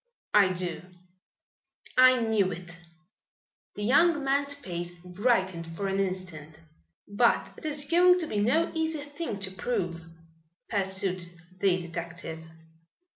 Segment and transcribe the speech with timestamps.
[0.33, 0.81] "I do."
[1.95, 2.75] "I knew it!"
[3.75, 6.59] The young man's face brightened for an instant.
[7.07, 10.05] "But it is going to be no easy thing to prove,"
[10.67, 11.29] pursued
[11.59, 12.39] the detective.